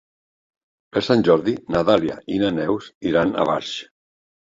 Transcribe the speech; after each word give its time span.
Per 0.95 1.03
Sant 1.07 1.19
Jordi 1.27 1.53
na 1.75 1.81
Dàlia 1.89 2.15
i 2.37 2.39
na 2.45 2.49
Neus 2.61 2.87
iran 3.11 3.35
a 3.35 3.47
Barx. 3.51 3.75